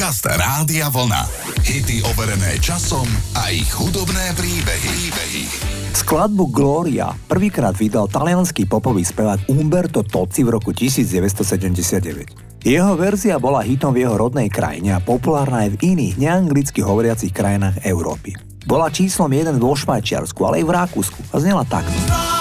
Podcast 0.00 0.24
Rádia 0.32 0.88
Vlna. 0.88 1.28
Hity 1.60 2.00
overené 2.08 2.56
časom 2.56 3.04
a 3.36 3.52
ich 3.52 3.68
hudobné 3.68 4.32
príbehy. 4.32 4.88
príbehy. 4.96 5.44
Skladbu 5.92 6.48
Gloria 6.48 7.12
prvýkrát 7.28 7.76
vydal 7.76 8.08
talianský 8.08 8.64
popový 8.64 9.04
spevák 9.04 9.52
Umberto 9.52 10.00
Tozzi 10.00 10.40
v 10.40 10.56
roku 10.56 10.72
1979. 10.72 12.64
Jeho 12.64 12.96
verzia 12.96 13.36
bola 13.36 13.60
hitom 13.60 13.92
v 13.92 14.08
jeho 14.08 14.16
rodnej 14.16 14.48
krajine 14.48 14.96
a 14.96 15.04
populárna 15.04 15.68
aj 15.68 15.76
v 15.76 15.92
iných 15.92 16.16
neanglicky 16.16 16.80
hovoriacich 16.80 17.36
krajinách 17.36 17.84
Európy. 17.84 18.40
Bola 18.64 18.88
číslom 18.88 19.28
jeden 19.28 19.60
vo 19.60 19.76
Švajčiarsku, 19.76 20.40
ale 20.48 20.64
aj 20.64 20.64
v 20.64 20.72
Rakúsku 20.80 21.20
a 21.28 21.36
znela 21.44 21.68
takto. 21.68 22.39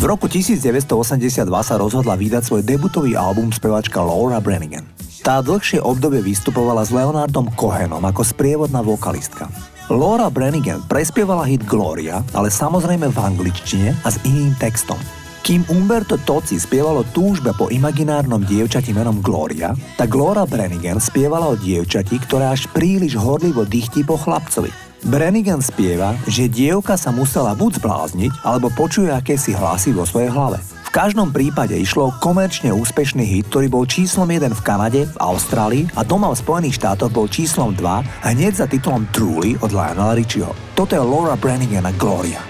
V 0.00 0.08
roku 0.08 0.32
1982 0.32 1.44
sa 1.60 1.76
rozhodla 1.76 2.16
vydať 2.16 2.48
svoj 2.48 2.64
debutový 2.64 3.20
album 3.20 3.52
spevačka 3.52 4.00
Laura 4.00 4.40
Brannigan. 4.40 4.88
Tá 5.20 5.44
dlhšie 5.44 5.76
obdobie 5.76 6.24
vystupovala 6.24 6.80
s 6.80 6.88
Leonardom 6.88 7.52
Cohenom 7.52 8.00
ako 8.08 8.24
sprievodná 8.24 8.80
vokalistka. 8.80 9.52
Laura 9.92 10.32
Brannigan 10.32 10.80
prespievala 10.88 11.44
hit 11.44 11.68
Gloria, 11.68 12.24
ale 12.32 12.48
samozrejme 12.48 13.12
v 13.12 13.18
angličtine 13.20 13.92
a 14.00 14.08
s 14.08 14.16
iným 14.24 14.56
textom. 14.56 14.96
Kým 15.44 15.68
Umberto 15.68 16.16
Toci 16.16 16.56
spievalo 16.56 17.04
túžbe 17.12 17.52
po 17.52 17.68
imaginárnom 17.68 18.40
dievčati 18.40 18.96
menom 18.96 19.20
Gloria, 19.20 19.76
tak 20.00 20.16
Laura 20.16 20.48
Brannigan 20.48 20.96
spievala 20.96 21.52
o 21.52 21.60
dievčati, 21.60 22.16
ktoré 22.24 22.48
až 22.48 22.72
príliš 22.72 23.20
horlivo 23.20 23.68
dychtí 23.68 24.00
po 24.08 24.16
chlapcovi. 24.16 24.89
Brannigan 25.00 25.64
spieva, 25.64 26.12
že 26.28 26.44
dievka 26.44 26.92
sa 27.00 27.08
musela 27.08 27.56
buď 27.56 27.80
zblázniť, 27.80 28.32
alebo 28.44 28.68
počuje 28.68 29.08
akési 29.08 29.56
hlasy 29.56 29.96
vo 29.96 30.04
svojej 30.04 30.28
hlave. 30.28 30.60
V 30.60 30.90
každom 30.92 31.30
prípade 31.30 31.72
išlo 31.78 32.10
o 32.10 32.16
komerčne 32.18 32.74
úspešný 32.74 33.22
hit, 33.22 33.46
ktorý 33.48 33.70
bol 33.70 33.84
číslom 33.86 34.26
1 34.26 34.52
v 34.52 34.64
Kanade, 34.66 35.00
v 35.06 35.16
Austrálii 35.22 35.86
a 35.94 36.04
doma 36.04 36.28
v 36.34 36.40
Spojených 36.42 36.82
štátoch 36.82 37.14
bol 37.14 37.30
číslom 37.30 37.72
2 37.72 38.28
hneď 38.28 38.52
za 38.58 38.66
titulom 38.66 39.06
Truly 39.14 39.56
od 39.62 39.70
Lionela 39.70 40.18
Richieho. 40.18 40.52
Toto 40.74 40.92
je 40.92 41.00
Laura 41.00 41.38
Brannigan 41.38 41.86
a 41.86 41.94
Gloria. 41.94 42.42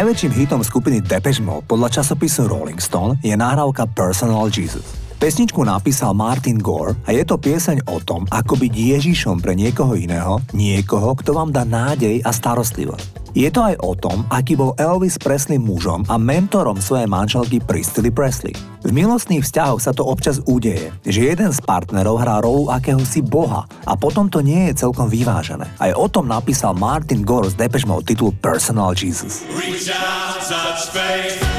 Najväčším 0.00 0.32
hitom 0.32 0.64
skupiny 0.64 1.04
Depeche 1.04 1.44
Mode 1.44 1.68
podľa 1.68 2.00
časopisu 2.00 2.48
Rolling 2.48 2.80
Stone 2.80 3.20
je 3.20 3.36
nahrávka 3.36 3.84
Personal 3.84 4.48
Jesus. 4.48 4.96
Pesničku 5.20 5.60
napísal 5.60 6.16
Martin 6.16 6.56
Gore 6.56 6.96
a 7.04 7.12
je 7.12 7.20
to 7.20 7.36
pieseň 7.36 7.84
o 7.84 8.00
tom, 8.00 8.24
ako 8.32 8.56
byť 8.56 8.72
Ježišom 8.72 9.44
pre 9.44 9.52
niekoho 9.52 9.92
iného, 9.92 10.40
niekoho, 10.56 11.12
kto 11.20 11.36
vám 11.36 11.52
dá 11.52 11.68
nádej 11.68 12.24
a 12.24 12.32
starostlivosť. 12.32 13.19
Je 13.30 13.46
to 13.50 13.62
aj 13.62 13.78
o 13.78 13.94
tom, 13.94 14.26
aký 14.26 14.58
bol 14.58 14.74
Elvis 14.74 15.14
Presley 15.14 15.58
mužom 15.60 16.02
a 16.10 16.18
mentorom 16.18 16.82
svojej 16.82 17.06
manželky 17.06 17.62
Priscilla 17.62 18.10
Presley. 18.10 18.54
V 18.82 18.90
milostných 18.90 19.44
vzťahoch 19.44 19.78
sa 19.78 19.94
to 19.94 20.02
občas 20.02 20.42
udeje, 20.48 20.90
že 21.06 21.30
jeden 21.30 21.52
z 21.54 21.60
partnerov 21.62 22.18
hrá 22.22 22.42
rolu 22.42 22.72
akéhosi 22.72 23.22
boha 23.22 23.68
a 23.86 23.92
potom 23.94 24.26
to 24.26 24.42
nie 24.42 24.72
je 24.72 24.82
celkom 24.82 25.06
vyvážené. 25.06 25.68
Aj 25.78 25.92
o 25.94 26.06
tom 26.10 26.26
napísal 26.26 26.74
Martin 26.74 27.22
Gore 27.22 27.52
z 27.52 27.58
Depeche 27.60 27.86
Mode 27.86 28.08
titul 28.08 28.34
Personal 28.40 28.96
Jesus. 28.96 29.46
Reach 29.54 29.92
out, 29.92 30.40
touch 30.42 30.90
faith. 30.90 31.49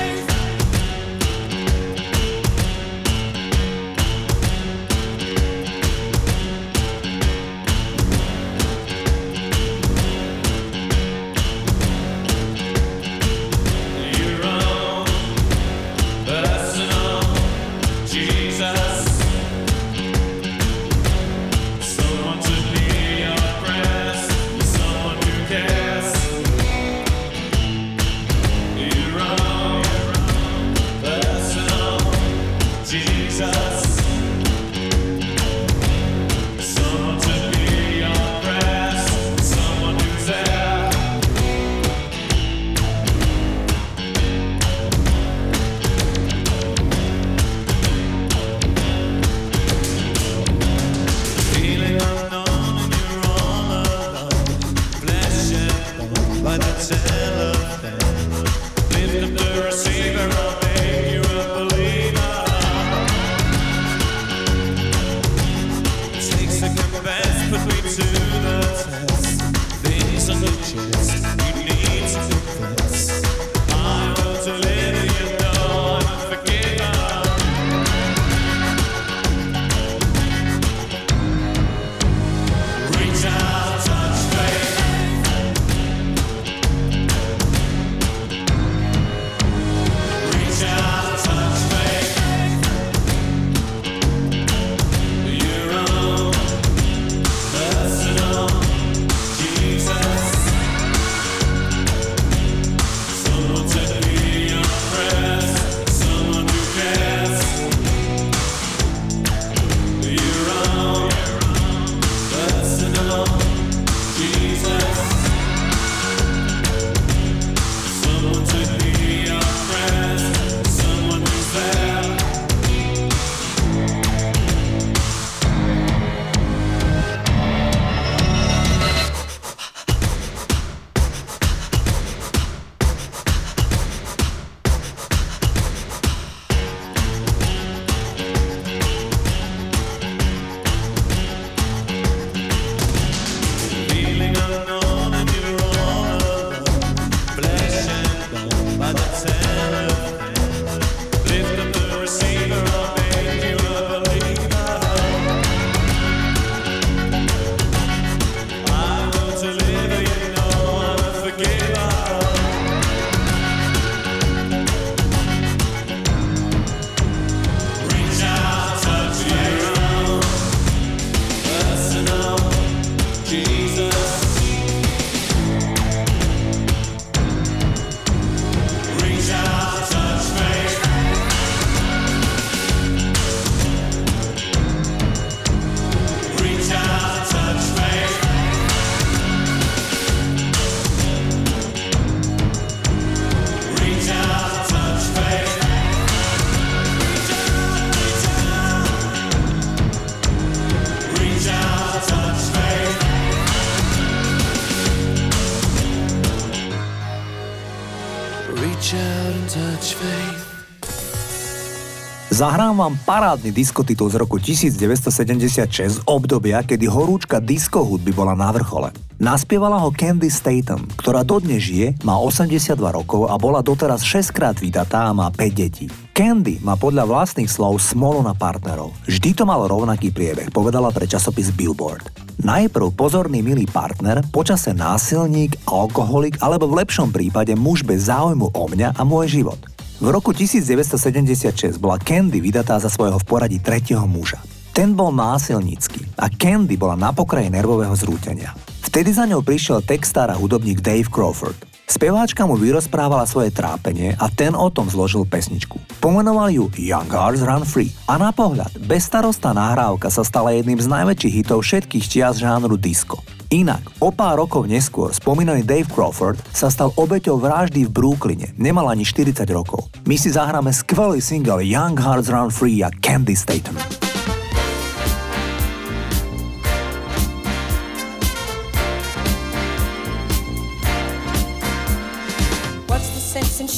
Zahrám 212.72 212.88
vám 212.88 213.04
parádny 213.04 213.52
diskotitul 213.52 214.08
z 214.08 214.16
roku 214.16 214.40
1976 214.40 215.68
z 215.76 216.00
obdobia, 216.08 216.64
kedy 216.64 216.88
horúčka 216.88 217.44
disco 217.44 217.84
hudby 217.84 218.16
bola 218.16 218.32
na 218.32 218.48
vrchole. 218.48 218.96
Naspievala 219.20 219.76
ho 219.84 219.92
Candy 219.92 220.32
Staten, 220.32 220.88
ktorá 220.96 221.28
dodnes 221.28 221.68
žije, 221.68 222.00
má 222.08 222.16
82 222.16 222.80
rokov 222.80 223.28
a 223.28 223.36
bola 223.36 223.60
doteraz 223.60 224.08
6 224.08 224.32
krát 224.32 224.56
vydatá 224.56 225.04
a 225.04 225.12
má 225.12 225.28
5 225.28 225.52
detí. 225.52 225.92
Candy 226.16 226.64
má 226.64 226.80
podľa 226.80 227.12
vlastných 227.12 227.52
slov 227.52 227.76
smolu 227.84 228.24
na 228.24 228.32
partnerov. 228.32 228.96
Vždy 229.04 229.36
to 229.36 229.44
mal 229.44 229.68
rovnaký 229.68 230.08
priebeh, 230.16 230.48
povedala 230.56 230.96
pre 230.96 231.04
časopis 231.04 231.52
Billboard. 231.52 232.08
Najprv 232.40 232.96
pozorný 232.96 233.44
milý 233.44 233.68
partner, 233.68 234.24
počase 234.32 234.72
násilník, 234.72 235.68
alkoholik 235.68 236.40
alebo 236.40 236.72
v 236.72 236.88
lepšom 236.88 237.12
prípade 237.12 237.52
muž 237.52 237.84
bez 237.84 238.08
záujmu 238.08 238.56
o 238.56 238.64
mňa 238.72 238.96
a 238.96 239.02
môj 239.04 239.44
život. 239.44 239.60
V 240.02 240.10
roku 240.10 240.34
1976 240.34 241.78
bola 241.78 242.02
Candy 242.02 242.42
vydatá 242.42 242.82
za 242.82 242.90
svojho 242.90 243.22
v 243.22 243.26
poradí 243.30 243.62
tretieho 243.62 244.10
muža. 244.10 244.42
Ten 244.74 244.98
bol 244.98 245.14
násilnícky 245.14 246.18
a 246.18 246.26
Candy 246.26 246.74
bola 246.74 246.98
na 246.98 247.14
pokraji 247.14 247.54
nervového 247.54 247.94
zrútenia. 247.94 248.58
Vtedy 248.82 249.14
za 249.14 249.30
ňou 249.30 249.46
prišiel 249.46 249.86
textár 249.86 250.34
a 250.34 250.36
hudobník 250.42 250.82
Dave 250.82 251.06
Crawford. 251.06 251.70
Speváčka 251.86 252.50
mu 252.50 252.58
vyrozprávala 252.58 253.30
svoje 253.30 253.54
trápenie 253.54 254.18
a 254.18 254.26
ten 254.34 254.58
o 254.58 254.74
tom 254.74 254.90
zložil 254.90 255.22
pesničku. 255.22 255.78
Pomenoval 256.02 256.50
ju 256.50 256.74
Young 256.82 257.14
Hearts 257.14 257.46
Run 257.46 257.62
Free 257.62 257.94
a 258.10 258.18
na 258.18 258.34
pohľad 258.34 258.74
bezstarostná 258.82 259.54
nahrávka 259.54 260.10
sa 260.10 260.26
stala 260.26 260.50
jedným 260.58 260.82
z 260.82 260.90
najväčších 260.90 261.46
hitov 261.46 261.62
všetkých 261.62 262.10
čias 262.10 262.42
žánru 262.42 262.74
disco. 262.74 263.22
Inak, 263.52 263.84
o 264.00 264.16
pár 264.16 264.40
rokov 264.40 264.64
neskôr 264.64 265.12
spomínaný 265.12 265.68
Dave 265.68 265.84
Crawford 265.84 266.40
sa 266.56 266.72
stal 266.72 266.96
obeťou 266.96 267.36
vraždy 267.36 267.84
v 267.84 267.92
Brooklyne. 267.92 268.56
Nemal 268.56 268.88
ani 268.88 269.04
40 269.04 269.44
rokov. 269.52 269.92
My 270.08 270.16
si 270.16 270.32
zahráme 270.32 270.72
skvelý 270.72 271.20
single 271.20 271.60
Young 271.60 272.00
Hearts 272.00 272.32
Run 272.32 272.48
Free 272.48 272.80
a 272.80 272.88
Candy 273.04 273.36
Staten. 273.36 273.76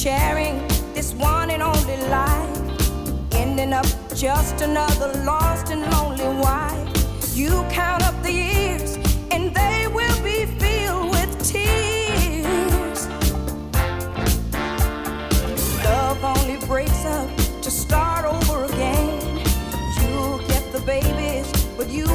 Sharing 0.04 0.60
this 0.92 1.16
one 1.16 1.48
and 1.48 1.64
only 1.64 1.96
life? 2.12 2.52
Ending 3.32 3.72
up 3.72 3.88
just 4.12 4.60
another 4.60 5.08
lost 5.24 5.72
and 5.72 5.80
lonely 5.96 6.28
wife. 6.44 6.92
You 7.32 7.64
count 7.72 8.04
up 8.04 8.13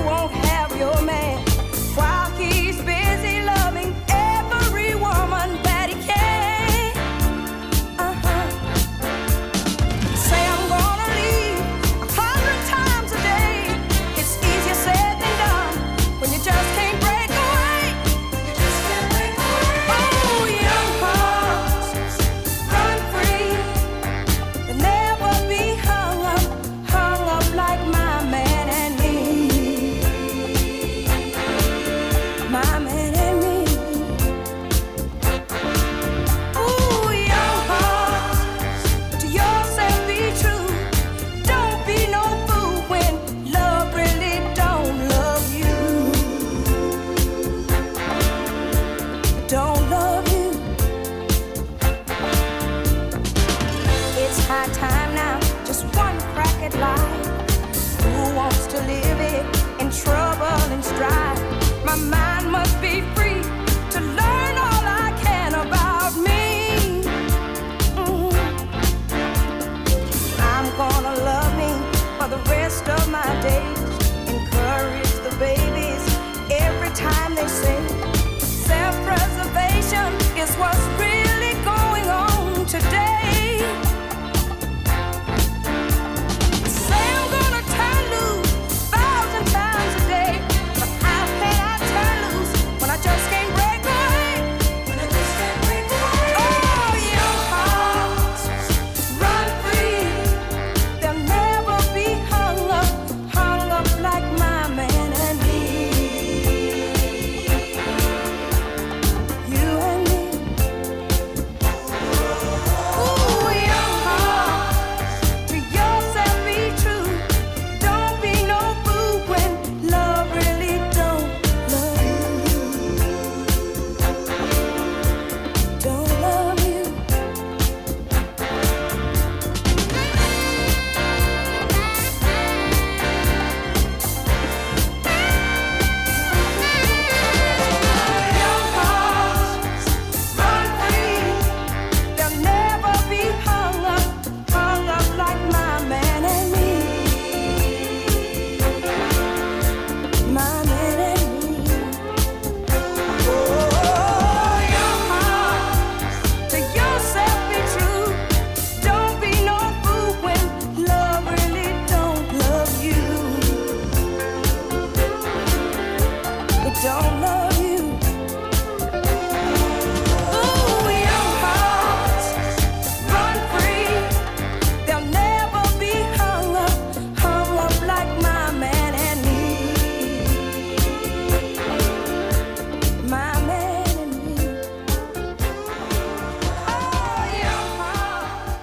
won't 0.06 0.39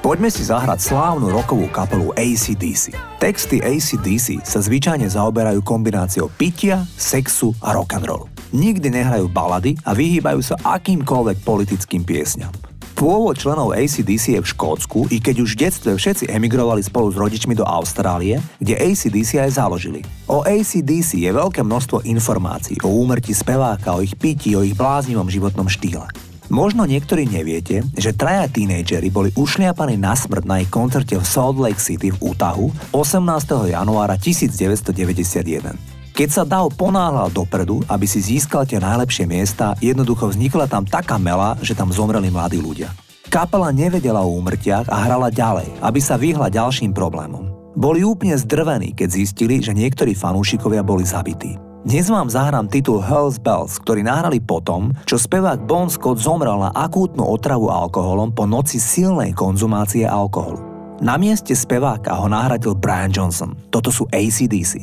Poďme 0.07 0.31
si 0.31 0.47
zahrať 0.47 0.87
slávnu 0.87 1.35
rokovú 1.35 1.67
kapelu 1.67 2.15
ACDC. 2.15 2.95
Texty 3.19 3.59
ACDC 3.59 4.39
sa 4.47 4.63
zvyčajne 4.63 5.03
zaoberajú 5.03 5.67
kombináciou 5.67 6.31
pitia, 6.31 6.87
sexu 6.95 7.51
a 7.59 7.75
rock'n'rollu. 7.75 8.31
Nikdy 8.55 8.87
nehrajú 8.87 9.27
balady 9.27 9.75
a 9.83 9.99
vyhýbajú 9.99 10.39
sa 10.47 10.55
akýmkoľvek 10.63 11.43
politickým 11.43 12.07
piesňam. 12.07 12.55
Pôvod 12.95 13.35
členov 13.35 13.75
ACDC 13.75 14.39
je 14.39 14.41
v 14.41 14.47
Škótsku, 14.47 15.11
i 15.11 15.19
keď 15.19 15.43
už 15.43 15.59
v 15.59 15.61
detstve 15.67 15.99
všetci 15.99 16.31
emigrovali 16.31 16.87
spolu 16.87 17.11
s 17.11 17.19
rodičmi 17.19 17.59
do 17.59 17.67
Austrálie, 17.67 18.39
kde 18.63 18.79
ACDC 18.79 19.43
aj 19.43 19.59
založili. 19.59 20.07
O 20.31 20.47
ACDC 20.47 21.19
je 21.19 21.35
veľké 21.35 21.67
množstvo 21.67 22.07
informácií 22.07 22.79
o 22.87 22.95
úmrtí 22.95 23.35
speváka, 23.35 23.99
o 23.99 24.07
ich 24.07 24.15
pití, 24.15 24.55
o 24.55 24.63
ich 24.63 24.79
bláznivom 24.79 25.27
životnom 25.27 25.67
štýle. 25.67 26.26
Možno 26.47 26.87
niektorí 26.87 27.27
neviete, 27.27 27.83
že 27.99 28.15
traja 28.15 28.47
tínejdžeri 28.47 29.11
boli 29.11 29.35
ušliapaní 29.35 29.99
na 29.99 30.15
smrť 30.15 30.45
na 30.47 30.63
ich 30.63 30.71
koncerte 30.71 31.19
v 31.19 31.27
Salt 31.27 31.59
Lake 31.59 31.83
City 31.83 32.15
v 32.15 32.19
Utahu 32.23 32.71
18. 32.95 33.75
januára 33.75 34.15
1991. 34.15 35.97
Keď 36.17 36.29
sa 36.33 36.49
Dow 36.49 36.73
ponáhľal 36.73 37.35
dopredu, 37.35 37.83
aby 37.91 38.09
si 38.09 38.25
získal 38.25 38.65
tie 38.65 38.81
najlepšie 38.81 39.29
miesta, 39.29 39.77
jednoducho 39.83 40.33
vznikla 40.33 40.71
tam 40.71 40.87
taká 40.87 41.19
mela, 41.21 41.59
že 41.61 41.77
tam 41.77 41.93
zomreli 41.93 42.33
mladí 42.33 42.63
ľudia. 42.63 42.89
Kapela 43.27 43.75
nevedela 43.75 44.23
o 44.23 44.33
úmrtiach 44.39 44.87
a 44.87 44.97
hrala 45.03 45.29
ďalej, 45.29 45.83
aby 45.83 46.01
sa 46.01 46.15
vyhla 46.15 46.47
ďalším 46.47 46.95
problémom. 46.95 47.75
Boli 47.77 48.01
úplne 48.01 48.39
zdrvení, 48.39 48.97
keď 48.97 49.09
zistili, 49.13 49.61
že 49.61 49.77
niektorí 49.77 50.17
fanúšikovia 50.17 50.81
boli 50.81 51.05
zabití. 51.05 51.61
Dnes 51.87 52.11
vám 52.11 52.27
zahrám 52.27 52.67
titul 52.67 52.99
Hells 52.99 53.39
Bells, 53.39 53.79
ktorý 53.79 54.03
nahrali 54.03 54.43
potom, 54.43 54.91
čo 55.07 55.23
spevák 55.23 55.71
Bon 55.71 55.87
Scott 55.87 56.19
zomrel 56.19 56.59
na 56.59 56.75
akútnu 56.75 57.23
otravu 57.23 57.71
alkoholom 57.71 58.35
po 58.35 58.43
noci 58.43 58.83
silnej 58.83 59.31
konzumácie 59.31 60.03
alkoholu. 60.03 60.59
Na 60.99 61.15
mieste 61.15 61.55
speváka 61.55 62.11
ho 62.19 62.27
nahradil 62.27 62.75
Brian 62.75 63.15
Johnson. 63.15 63.55
Toto 63.71 63.95
sú 63.95 64.03
ACDC. 64.11 64.83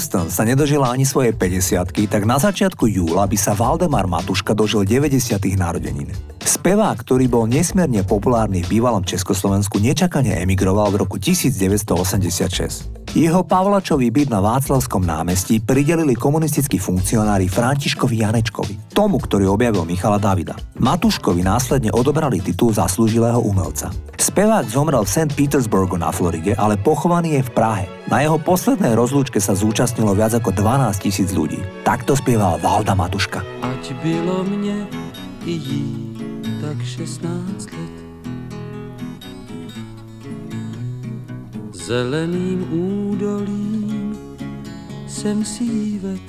Houston 0.00 0.32
sa 0.32 0.48
nedožila 0.48 0.96
ani 0.96 1.04
svoje 1.04 1.36
50 1.36 2.08
tak 2.08 2.24
na 2.24 2.40
začiatku 2.40 2.88
júla 2.88 3.28
by 3.28 3.36
sa 3.36 3.52
Valdemar 3.52 4.08
Matuška 4.08 4.56
dožil 4.56 4.88
90. 4.88 5.36
narodenín. 5.60 6.08
Spevák, 6.40 7.04
ktorý 7.04 7.28
bol 7.28 7.44
nesmierne 7.44 8.00
populárny 8.00 8.64
v 8.64 8.80
bývalom 8.80 9.04
Československu, 9.04 9.76
nečakane 9.76 10.40
emigroval 10.40 10.88
v 10.96 11.04
roku 11.04 11.20
1986. 11.20 13.12
Jeho 13.12 13.44
Pavlačový 13.44 14.08
byt 14.08 14.32
na 14.32 14.40
Václavskom 14.40 15.04
námestí 15.04 15.60
pridelili 15.60 16.16
komunistickí 16.16 16.80
funkcionári 16.80 17.52
Františkovi 17.52 18.24
Janečkovi, 18.24 18.96
tomu, 18.96 19.20
ktorý 19.20 19.52
objavil 19.52 19.84
Michala 19.84 20.16
Davida. 20.16 20.56
Matuškovi 20.80 21.44
následne 21.44 21.92
odobrali 21.92 22.40
titul 22.40 22.72
zaslúžilého 22.72 23.44
umelca. 23.44 23.92
Spevák 24.16 24.64
zomrel 24.64 25.04
v 25.04 25.12
St. 25.12 25.36
Petersburgu 25.36 26.00
na 26.00 26.08
Floride, 26.08 26.56
ale 26.56 26.80
pochovaný 26.80 27.36
je 27.36 27.42
v 27.44 27.52
Prahe. 27.52 27.99
Na 28.10 28.26
jeho 28.26 28.42
poslednej 28.42 28.98
rozlúčke 28.98 29.38
sa 29.38 29.54
zúčastnilo 29.54 30.18
viac 30.18 30.34
ako 30.34 30.50
12 30.50 30.98
tisíc 30.98 31.30
ľudí. 31.30 31.62
Takto 31.86 32.18
spieval 32.18 32.58
Valda 32.58 32.98
Matuška. 32.98 33.46
Ať 33.62 33.94
bylo 34.02 34.42
mne 34.42 34.90
i 35.46 35.54
jí 35.54 35.86
tak 36.58 36.76
16 36.82 37.70
let 37.70 38.00
zeleným 41.90 42.72
údolím 42.72 44.14
jsem 45.08 45.44
si 45.44 45.98
ved. 45.98 46.20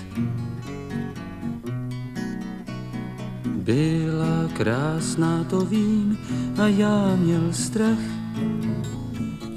Byla 3.45 4.49
krásná, 4.53 5.43
to 5.49 5.61
vím, 5.61 6.17
a 6.57 6.67
já 6.67 7.15
měl 7.15 7.53
strach, 7.53 8.01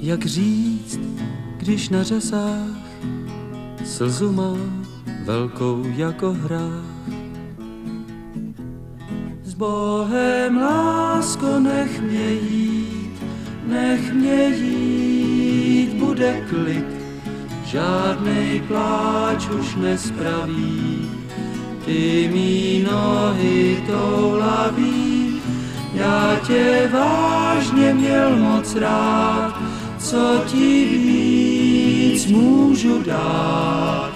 jak 0.01 0.25
říct, 0.25 0.99
když 1.65 1.89
na 1.89 2.03
řasách 2.03 2.77
slzu 3.85 4.31
má 4.31 4.53
velkou 5.23 5.83
jako 5.95 6.33
hrách. 6.33 6.85
S 9.43 9.53
Bohem, 9.53 10.57
lásko, 10.57 11.59
nech 11.59 12.01
mě 12.01 12.31
jít, 12.31 13.11
nech 13.67 14.13
mě 14.13 14.47
jít, 14.47 15.93
bude 15.93 16.45
klid, 16.49 16.85
žádnej 17.65 18.61
pláč 18.67 19.49
už 19.49 19.75
nespraví. 19.75 21.09
Ty 21.85 22.29
mý 22.33 22.85
nohy 22.91 23.83
toulaví, 23.87 25.41
já 25.93 26.39
tě 26.47 26.89
vážně 26.93 27.93
měl 27.93 28.37
moc 28.37 28.75
rád, 28.75 29.61
co 29.97 30.43
ti 30.45 31.24
víc 32.25 32.37
můžu 32.37 33.03
dát. 33.03 34.11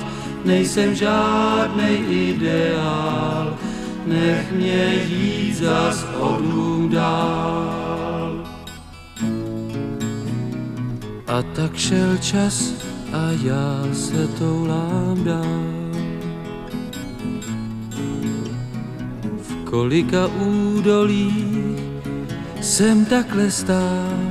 Nejsem 0.46 0.96
žádnej 0.96 2.04
ideál, 2.10 3.58
nech 4.06 4.52
mě 4.52 4.94
jít 5.08 5.56
zas 5.56 6.06
odům 6.20 6.90
dál. 6.90 8.44
A 11.28 11.42
tak 11.56 11.76
šel 11.78 12.18
čas 12.18 12.74
a 13.14 13.32
já 13.44 13.94
se 13.94 14.28
toulám 14.28 15.24
dál. 15.24 15.70
V 19.42 19.70
kolika 19.70 20.28
údolích 20.28 21.80
jsem 22.62 23.06
takhle 23.06 23.52
stál. 23.52 24.29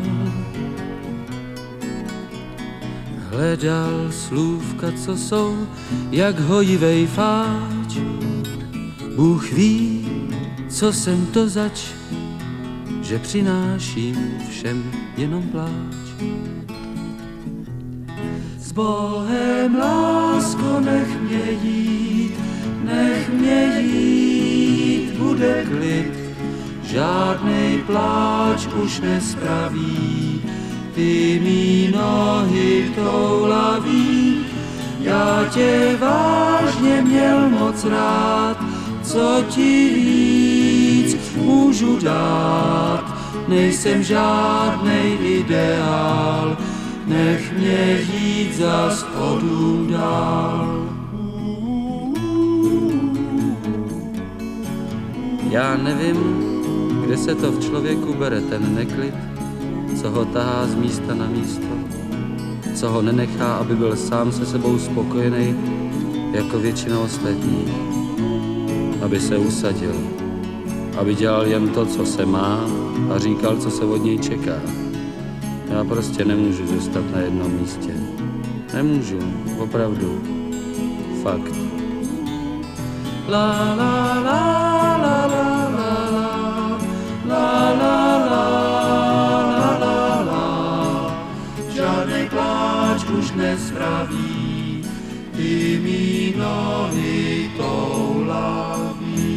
Hledal 3.39 4.11
slůvka, 4.11 4.93
co 5.05 5.17
jsou, 5.17 5.67
jak 6.11 6.39
hojivej 6.41 7.07
fáč. 7.07 7.97
Bůh 9.17 9.53
ví, 9.53 10.09
co 10.69 10.93
jsem 10.93 11.27
to 11.27 11.49
zač, 11.49 11.87
že 13.03 13.19
přináším 13.19 14.17
všem 14.51 14.91
jenom 15.17 15.43
pláč. 15.43 16.09
S 18.59 18.73
Bohem, 18.73 19.77
lásko, 19.79 20.81
nech 20.81 21.21
mě 21.21 21.51
jít, 21.63 22.35
nech 22.85 23.33
mě 23.33 23.81
jít, 23.81 25.15
bude 25.19 25.65
klid, 25.65 26.13
žádnej 26.83 27.79
pláč 27.87 28.67
už 28.67 29.01
nespraví. 29.01 30.58
Ty 30.99 31.41
mý 31.45 31.95
nohy 31.95 32.91
toulaví, 32.95 34.47
já 35.01 35.45
tě 35.51 35.97
vážně 36.01 37.03
měl 37.03 37.51
moc 37.51 37.85
rád, 37.85 38.57
co 39.03 39.45
ti 39.49 39.91
víc 39.95 41.17
můžu 41.37 41.99
dát. 42.01 43.05
Nejsem 43.49 44.03
žádnej 44.03 45.19
ideál, 45.21 46.57
nech 47.07 47.59
mě 47.59 48.01
jít 48.13 48.57
zas 48.57 49.07
odům 49.19 49.87
dál. 49.91 50.89
Já 55.51 55.77
nevím, 55.77 56.17
kde 57.05 57.17
se 57.17 57.35
to 57.35 57.53
v 57.53 57.61
člověku 57.61 58.15
bere 58.15 58.41
ten 58.41 58.75
neklid, 58.75 59.15
co 60.03 60.11
ho 60.11 60.25
tahá 60.25 60.67
z 60.67 60.75
místa 60.75 61.15
na 61.15 61.27
místo, 61.27 61.67
co 62.75 62.89
ho 62.89 63.03
nenechá, 63.03 63.55
aby 63.55 63.77
byl 63.77 63.97
sám 63.97 64.33
se 64.33 64.47
sebou 64.47 64.79
spokojený 64.79 65.57
jako 66.33 66.59
většina 66.59 66.99
ostatních, 66.99 67.69
aby 69.05 69.21
se 69.21 69.39
usadil, 69.39 69.95
aby 70.99 71.15
dělal 71.15 71.47
jen 71.47 71.69
to, 71.69 71.87
co 71.87 72.07
se 72.07 72.27
má 72.27 72.61
a 73.15 73.19
říkal, 73.19 73.57
co 73.57 73.71
se 73.71 73.85
od 73.85 74.05
něj 74.05 74.19
čeká. 74.19 74.61
Já 75.71 75.85
prostě 75.85 76.25
nemůžu 76.25 76.67
zůstat 76.67 77.05
na 77.15 77.21
jednom 77.21 77.53
místě. 77.53 77.93
Nemůžu, 78.75 79.19
opravdu. 79.59 80.23
Fakt. 81.23 81.55
La 83.29 83.75
la 83.75 84.21
la 84.21 84.68
nespraví, 93.89 94.85
ty 95.33 95.81
mý 95.81 96.37
nohy 96.37 97.49
toulaví. 97.57 99.29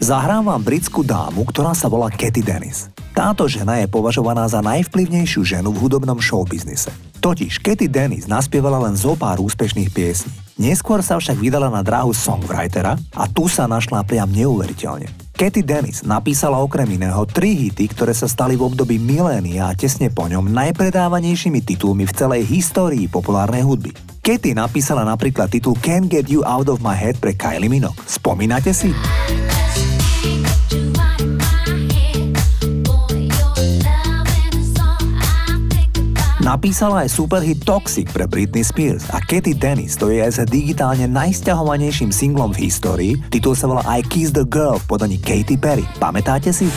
Zahrám 0.00 0.44
vám 0.44 0.60
britskú 0.60 1.00
dámu, 1.00 1.48
ktorá 1.48 1.72
sa 1.72 1.88
volá 1.88 2.12
Katy 2.12 2.44
Dennis. 2.44 2.92
Táto 3.16 3.48
žena 3.48 3.80
je 3.80 3.88
považovaná 3.88 4.44
za 4.50 4.60
najvplyvnejšiu 4.60 5.40
ženu 5.46 5.72
v 5.72 5.80
hudobnom 5.80 6.20
showbiznise. 6.20 6.92
Totiž 7.24 7.62
Katy 7.64 7.88
Dennis 7.88 8.28
naspievala 8.28 8.84
len 8.84 8.98
zo 8.98 9.16
pár 9.16 9.40
úspešných 9.40 9.88
piesní. 9.88 10.32
Neskôr 10.60 11.00
sa 11.00 11.16
však 11.16 11.40
vydala 11.40 11.72
na 11.72 11.80
dráhu 11.80 12.12
songwritera 12.12 13.00
a 13.16 13.24
tu 13.32 13.48
sa 13.48 13.64
našla 13.64 14.04
priam 14.04 14.28
neuveriteľne. 14.28 15.23
Katy 15.34 15.66
Dennis 15.66 16.06
napísala 16.06 16.62
okrem 16.62 16.86
iného 16.94 17.26
tri 17.26 17.58
hity, 17.58 17.90
ktoré 17.90 18.14
sa 18.14 18.30
stali 18.30 18.54
v 18.54 18.70
období 18.70 19.02
milénia 19.02 19.66
a 19.66 19.74
tesne 19.74 20.06
po 20.06 20.30
ňom 20.30 20.46
najpredávanejšími 20.46 21.58
titulmi 21.58 22.06
v 22.06 22.14
celej 22.14 22.46
histórii 22.46 23.10
populárnej 23.10 23.66
hudby. 23.66 23.90
Katy 24.22 24.54
napísala 24.54 25.02
napríklad 25.02 25.50
titul 25.50 25.74
Can't 25.82 26.06
Get 26.06 26.30
You 26.30 26.46
Out 26.46 26.70
of 26.70 26.78
My 26.86 26.94
Head 26.94 27.18
pre 27.18 27.34
Kylie 27.34 27.66
Minogue. 27.66 27.98
Spomínate 28.06 28.70
si? 28.70 28.94
Napísala 36.44 37.08
aj 37.08 37.16
superhit 37.16 37.64
Toxic 37.64 38.04
pre 38.12 38.28
Britney 38.28 38.60
Spears 38.60 39.08
a 39.16 39.16
Katy 39.16 39.56
Dennis 39.56 39.96
to 39.96 40.12
je 40.12 40.20
aj 40.20 40.36
za 40.36 40.44
digitálne 40.44 41.08
najsťahovanejším 41.08 42.12
singlom 42.12 42.52
v 42.52 42.68
histórii. 42.68 43.12
Titul 43.32 43.56
sa 43.56 43.64
volá 43.64 43.80
I 43.88 44.04
Kiss 44.04 44.28
the 44.28 44.44
Girl 44.44 44.76
v 44.76 44.84
podaní 44.84 45.16
Katy 45.16 45.56
Perry. 45.56 45.88
Pamätáte 45.96 46.52
si? 46.52 46.68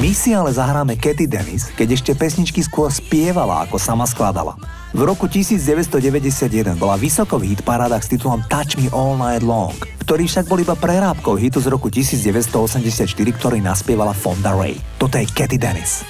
My 0.00 0.16
si 0.16 0.32
ale 0.32 0.48
zahráme 0.48 0.96
Katy 0.96 1.28
Dennis, 1.28 1.68
keď 1.76 2.00
ešte 2.00 2.16
pesničky 2.16 2.64
skôr 2.64 2.88
spievala, 2.88 3.68
ako 3.68 3.76
sama 3.76 4.08
skladala. 4.08 4.56
V 4.96 5.04
roku 5.04 5.28
1991 5.28 6.72
bola 6.80 6.96
vysoko 6.96 7.36
v 7.36 7.52
hitparádach 7.52 8.00
s 8.00 8.08
titulom 8.08 8.40
Touch 8.48 8.80
Me 8.80 8.88
All 8.96 9.20
Night 9.20 9.44
Long, 9.44 9.76
ktorý 10.00 10.24
však 10.24 10.48
bol 10.48 10.56
iba 10.56 10.72
prerábkou 10.72 11.36
hitu 11.36 11.60
z 11.60 11.68
roku 11.68 11.92
1984, 11.92 13.12
ktorý 13.12 13.60
naspievala 13.60 14.16
Fonda 14.16 14.56
Ray. 14.56 14.80
Toto 14.96 15.20
je 15.20 15.28
Katy 15.28 15.60
Dennis. 15.60 16.00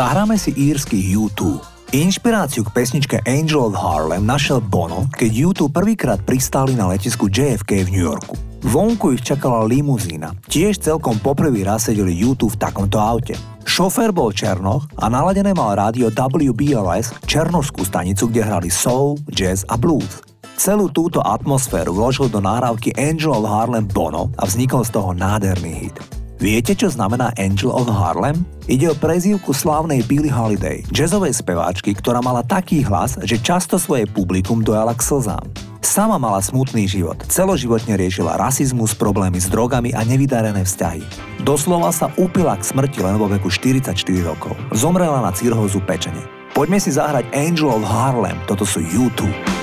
Zahráme 0.00 0.40
si 0.40 0.56
írsky 0.56 0.96
U2. 1.12 1.60
Inšpiráciu 1.92 2.64
k 2.64 2.72
pesničke 2.72 3.20
Angel 3.28 3.68
of 3.68 3.76
Harlem 3.76 4.24
našiel 4.24 4.64
Bono, 4.64 5.04
keď 5.12 5.52
U2 5.52 5.68
prvýkrát 5.68 6.16
pristáli 6.24 6.72
na 6.72 6.88
letisku 6.88 7.28
JFK 7.28 7.84
v 7.84 7.92
New 7.92 8.08
Yorku. 8.08 8.32
Vonku 8.64 9.12
ich 9.12 9.20
čakala 9.20 9.60
limuzína. 9.68 10.32
Tiež 10.48 10.80
celkom 10.80 11.20
poprvý 11.20 11.68
raz 11.68 11.92
sedeli 11.92 12.16
U2 12.16 12.48
v 12.48 12.56
takomto 12.56 12.96
aute. 12.96 13.36
Šofér 13.68 14.16
bol 14.16 14.32
Černoch 14.32 14.88
a 14.96 15.12
naladené 15.12 15.52
mal 15.52 15.76
rádio 15.76 16.08
WBLS 16.08 17.20
Černošskú 17.28 17.84
stanicu, 17.84 18.32
kde 18.32 18.40
hrali 18.40 18.72
soul, 18.72 19.20
jazz 19.28 19.68
a 19.68 19.76
blues. 19.76 20.24
Celú 20.56 20.88
túto 20.88 21.20
atmosféru 21.20 21.92
vložil 21.92 22.32
do 22.32 22.40
náhrávky 22.40 22.96
Angel 22.96 23.36
of 23.36 23.44
Harlem 23.44 23.84
Bono 23.84 24.32
a 24.40 24.48
vznikol 24.48 24.80
z 24.80 24.96
toho 24.96 25.12
nádherný 25.12 25.92
hit. 25.92 26.19
Viete, 26.40 26.72
čo 26.72 26.88
znamená 26.88 27.36
Angel 27.36 27.68
of 27.68 27.84
Harlem? 27.84 28.48
Ide 28.64 28.88
o 28.88 28.96
prezývku 28.96 29.52
slávnej 29.52 30.00
Billie 30.08 30.32
Holiday, 30.32 30.80
jazzovej 30.88 31.36
speváčky, 31.36 31.92
ktorá 31.92 32.24
mala 32.24 32.40
taký 32.40 32.80
hlas, 32.80 33.20
že 33.28 33.36
často 33.36 33.76
svoje 33.76 34.08
publikum 34.08 34.64
dojala 34.64 34.96
k 34.96 35.04
slzám. 35.04 35.44
Sama 35.84 36.16
mala 36.16 36.40
smutný 36.40 36.88
život, 36.88 37.20
celoživotne 37.28 37.92
riešila 37.92 38.40
rasizmus, 38.40 38.96
problémy 38.96 39.36
s 39.36 39.52
drogami 39.52 39.92
a 39.92 40.00
nevydarené 40.00 40.64
vzťahy. 40.64 41.04
Doslova 41.44 41.92
sa 41.92 42.08
upila 42.16 42.56
k 42.56 42.64
smrti 42.64 43.04
len 43.04 43.20
vo 43.20 43.28
veku 43.28 43.52
44 43.52 43.92
rokov. 44.24 44.56
Zomrela 44.72 45.20
na 45.20 45.36
cirhózu 45.36 45.84
pečene. 45.84 46.24
Poďme 46.56 46.80
si 46.80 46.88
zahrať 46.88 47.36
Angel 47.36 47.68
of 47.68 47.84
Harlem, 47.84 48.40
toto 48.48 48.64
sú 48.64 48.80
YouTube. 48.80 49.59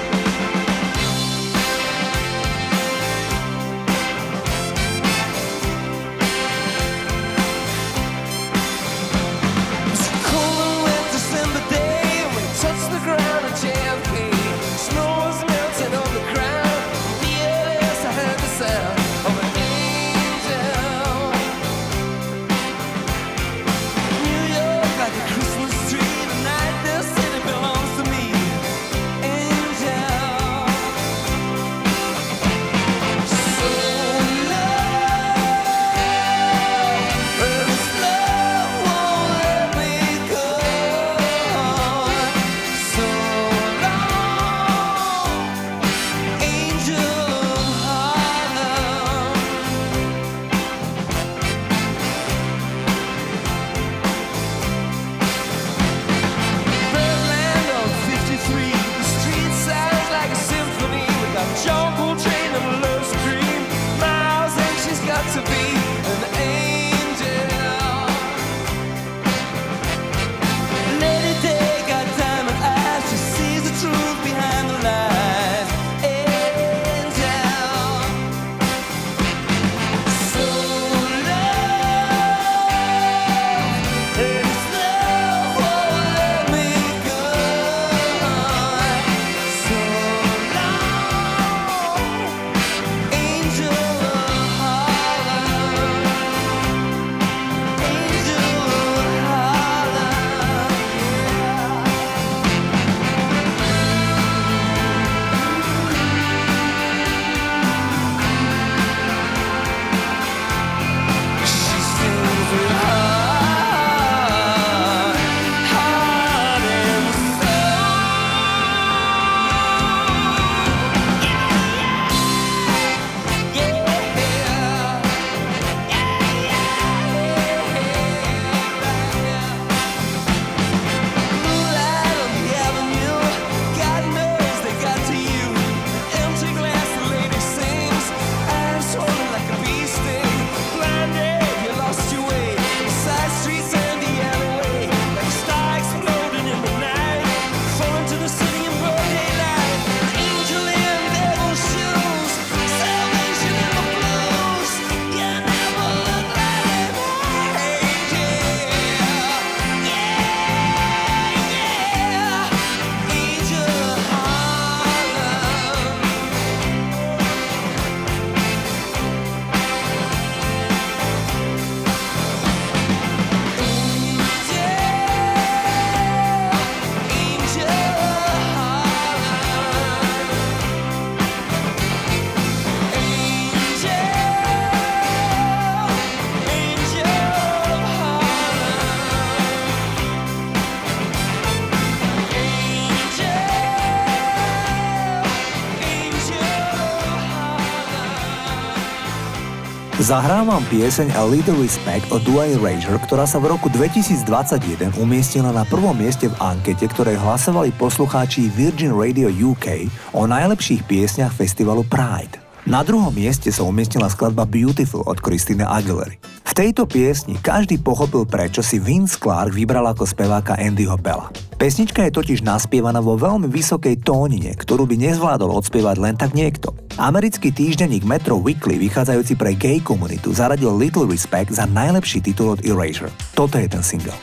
Zahrávam 200.07 200.63
pieseň 200.71 201.19
A 201.19 201.27
Little 201.27 201.59
Respect 201.59 202.07
od 202.15 202.23
Dwayne 202.23 202.55
Rager, 202.63 202.95
ktorá 202.95 203.27
sa 203.27 203.43
v 203.43 203.51
roku 203.51 203.67
2021 203.67 204.95
umiestnila 205.03 205.51
na 205.51 205.67
prvom 205.67 205.91
mieste 205.91 206.31
v 206.31 206.35
ankete, 206.39 206.87
ktorej 206.87 207.19
hlasovali 207.19 207.75
poslucháči 207.75 208.47
Virgin 208.55 208.95
Radio 208.95 209.27
UK 209.27 209.91
o 210.15 210.23
najlepších 210.23 210.87
piesňach 210.87 211.35
festivalu 211.35 211.83
Pride. 211.91 212.39
Na 212.63 212.87
druhom 212.87 213.11
mieste 213.11 213.51
sa 213.51 213.67
umiestnila 213.67 214.07
skladba 214.07 214.47
Beautiful 214.47 215.03
od 215.03 215.19
Christine 215.19 215.67
Aguilery. 215.67 216.15
Tejto 216.57 216.89
piesni 216.89 217.37
každý 217.37 217.77
pochopil, 217.77 218.25
prečo 218.25 218.65
si 218.65 218.81
Vince 218.81 219.21
Clark 219.21 219.53
vybral 219.53 219.93
ako 219.93 220.09
speváka 220.09 220.57
Andyho 220.57 220.97
Bella. 220.97 221.29
Pesnička 221.53 222.01
je 222.01 222.17
totiž 222.17 222.41
naspievaná 222.41 222.97
vo 222.97 223.13
veľmi 223.13 223.45
vysokej 223.45 224.01
tónine, 224.01 224.57
ktorú 224.57 224.89
by 224.89 224.97
nezvládol 224.97 225.53
odspievať 225.53 226.01
len 226.01 226.17
tak 226.17 226.33
niekto. 226.33 226.73
Americký 226.97 227.53
týždenník 227.53 228.09
Metro 228.09 228.41
Weekly, 228.41 228.81
vychádzajúci 228.89 229.37
pre 229.37 229.53
gay 229.53 229.77
komunitu, 229.77 230.33
zaradil 230.33 230.73
Little 230.73 231.05
Respect 231.05 231.53
za 231.53 231.69
najlepší 231.69 232.25
titul 232.25 232.57
od 232.57 232.65
Erasure. 232.65 233.13
Toto 233.37 233.61
je 233.61 233.69
ten 233.69 233.85
single. 233.85 234.17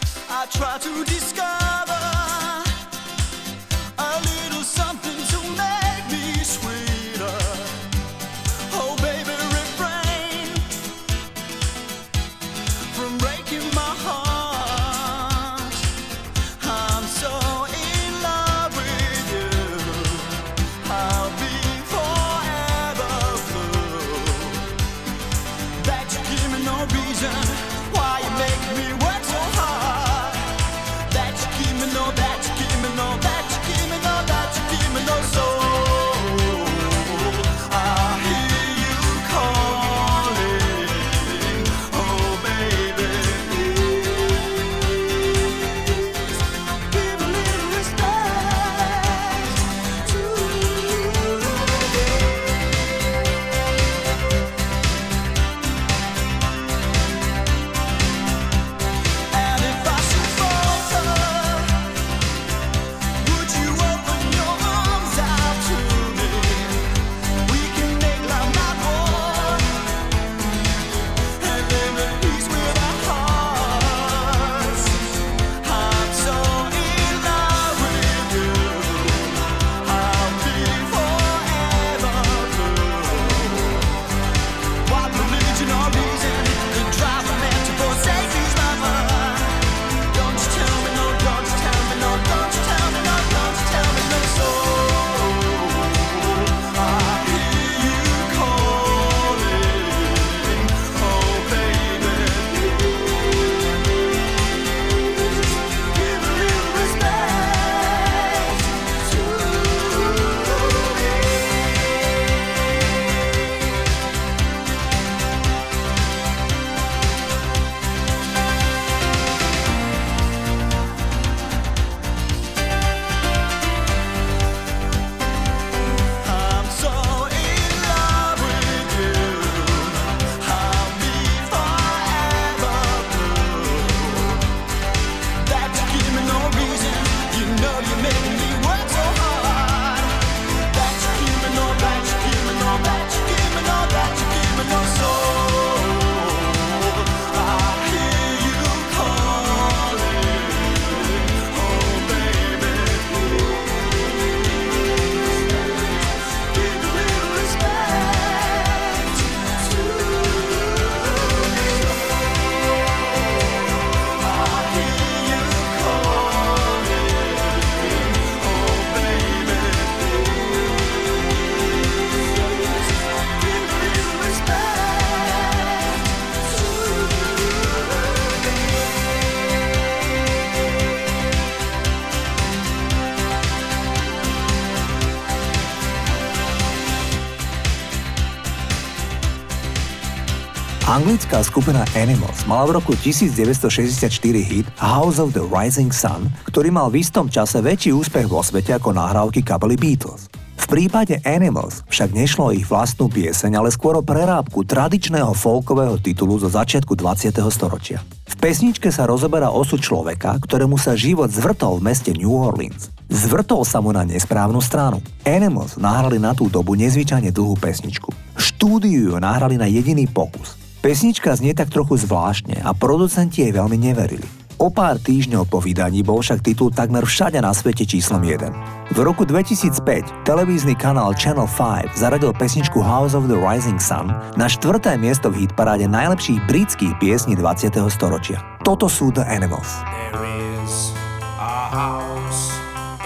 Anglická 191.05 191.45
skupina 191.45 191.85
Animals 192.01 192.49
mala 192.49 192.65
v 192.65 192.81
roku 192.81 192.97
1964 192.97 194.09
hit 194.41 194.65
House 194.81 195.21
of 195.21 195.37
the 195.37 195.45
Rising 195.45 195.93
Sun, 195.93 196.33
ktorý 196.49 196.73
mal 196.73 196.89
v 196.89 197.05
istom 197.05 197.29
čase 197.29 197.61
väčší 197.61 197.93
úspech 197.93 198.25
vo 198.25 198.41
svete 198.41 198.73
ako 198.73 198.97
nahrávky 198.97 199.45
kapely 199.45 199.77
Beatles. 199.77 200.33
V 200.33 200.65
prípade 200.65 201.21
Animals 201.29 201.85
však 201.93 202.09
nešlo 202.09 202.49
o 202.49 202.55
ich 202.57 202.65
vlastnú 202.65 203.13
pieseň, 203.13 203.53
ale 203.53 203.69
skôr 203.69 204.01
o 204.01 204.01
prerábku 204.01 204.65
tradičného 204.65 205.37
folkového 205.37 206.01
titulu 206.01 206.41
zo 206.41 206.49
začiatku 206.49 206.97
20. 206.97 207.37
storočia. 207.53 208.01
V 208.25 208.41
pesničke 208.41 208.89
sa 208.89 209.05
rozoberá 209.05 209.53
osud 209.53 209.85
človeka, 209.85 210.41
ktorému 210.41 210.81
sa 210.81 210.97
život 210.97 211.29
zvrtol 211.29 211.85
v 211.85 211.93
meste 211.93 212.17
New 212.17 212.33
Orleans. 212.33 212.89
Zvrtol 213.13 213.69
sa 213.69 213.85
mu 213.85 213.93
na 213.93 214.09
nesprávnu 214.09 214.65
stranu. 214.65 215.05
Animals 215.29 215.77
nahrali 215.77 216.17
na 216.17 216.33
tú 216.33 216.49
dobu 216.49 216.73
nezvyčajne 216.81 217.29
dlhú 217.29 217.61
pesničku. 217.61 218.09
Štúdiu 218.41 219.13
ju 219.13 219.15
nahrali 219.21 219.61
na 219.61 219.69
jediný 219.69 220.09
pokus. 220.09 220.64
Pesnička 220.85 221.33
znie 221.33 221.57
tak 221.57 221.73
trochu 221.73 221.97
zvláštne 221.97 222.61
a 222.61 222.77
producenti 222.77 223.41
jej 223.41 223.57
veľmi 223.57 223.81
neverili. 223.81 224.29
O 224.61 224.69
pár 224.69 225.01
týždňov 225.01 225.49
po 225.49 225.57
vydaní 225.57 226.05
bol 226.05 226.21
však 226.21 226.45
titul 226.45 226.69
takmer 226.69 227.09
všade 227.09 227.41
na 227.41 227.57
svete 227.57 227.89
číslom 227.89 228.21
1. 228.21 228.93
V 228.93 228.99
roku 229.01 229.25
2005 229.25 229.81
televízny 230.29 230.77
kanál 230.77 231.17
Channel 231.17 231.49
5 231.49 231.97
zaradil 231.97 232.37
pesničku 232.37 232.85
House 232.85 233.17
of 233.17 233.33
the 233.33 233.39
Rising 233.41 233.81
Sun 233.81 234.13
na 234.37 234.45
štvrté 234.45 235.01
miesto 235.01 235.33
v 235.33 235.49
hitparáde 235.49 235.89
najlepších 235.89 236.45
britských 236.45 236.93
piesní 237.01 237.33
20. 237.33 237.81
storočia. 237.89 238.45
Toto 238.61 238.85
sú 238.85 239.09
The 239.09 239.25
Animals. 239.25 239.81
There 240.13 240.21
is 240.61 240.93
a 241.41 241.73
house 241.73 242.53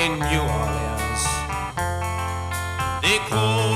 in 0.03 0.19
New 0.19 0.43
Orleans. 0.43 1.23
They 3.07 3.23
call 3.31 3.68